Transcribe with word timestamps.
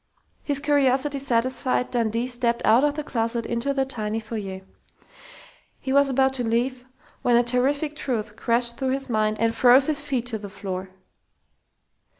His 0.43 0.59
curiosity 0.59 1.19
satisfied, 1.19 1.91
Dundee 1.91 2.25
stepped 2.25 2.65
out 2.65 2.83
of 2.83 2.95
the 2.95 3.03
closet 3.03 3.45
into 3.45 3.71
the 3.71 3.85
tiny 3.85 4.19
foyer. 4.19 4.61
He 5.79 5.93
was 5.93 6.09
about 6.09 6.33
to 6.41 6.43
leave 6.43 6.85
when 7.21 7.35
a 7.35 7.43
terrific 7.43 7.95
truth 7.95 8.35
crashed 8.35 8.77
through 8.77 8.93
his 8.93 9.11
mind 9.11 9.37
and 9.39 9.53
froze 9.53 9.85
his 9.85 10.01
feet 10.01 10.25
to 10.25 10.39
the 10.39 10.49
floor. 10.49 10.89